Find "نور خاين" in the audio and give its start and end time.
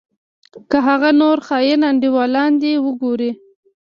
1.21-1.81